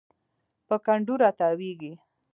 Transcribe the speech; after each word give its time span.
په 0.67 0.75
کنډو 0.85 1.13
راتاویږي 1.23 1.91